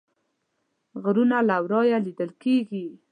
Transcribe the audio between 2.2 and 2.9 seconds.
کیږي